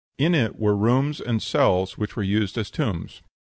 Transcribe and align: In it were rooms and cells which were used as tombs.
In 0.17 0.33
it 0.33 0.55
were 0.55 0.75
rooms 0.75 1.21
and 1.21 1.43
cells 1.43 1.95
which 1.95 2.15
were 2.15 2.23
used 2.23 2.57
as 2.57 2.71
tombs. 2.71 3.21